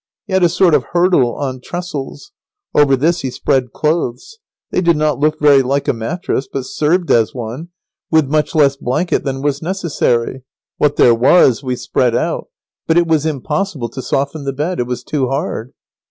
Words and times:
He 0.25 0.33
had 0.33 0.41
a 0.41 0.49
sort 0.49 0.73
of 0.73 0.83
hurdle 0.93 1.35
on 1.35 1.61
trestles. 1.61 2.31
Over 2.73 2.95
this 2.95 3.21
he 3.21 3.29
spread 3.29 3.71
clothes. 3.71 4.39
They 4.71 4.81
did 4.81 4.97
not 4.97 5.19
look 5.19 5.39
very 5.39 5.61
like 5.61 5.87
a 5.87 5.93
mattress, 5.93 6.47
but 6.51 6.65
served 6.65 7.11
as 7.11 7.35
one, 7.35 7.67
with 8.09 8.27
much 8.27 8.55
less 8.55 8.75
blanket 8.75 9.23
than 9.23 9.43
was 9.43 9.61
necessary. 9.61 10.41
What 10.77 10.95
there 10.95 11.13
was 11.13 11.61
we 11.61 11.75
spread 11.75 12.15
out, 12.15 12.47
but 12.87 12.97
it 12.97 13.05
was 13.05 13.27
impossible 13.27 13.89
to 13.89 14.01
soften 14.01 14.43
the 14.43 14.53
bed. 14.53 14.79
It 14.79 14.87
was 14.87 15.03
too 15.03 15.27
hard. 15.27 15.71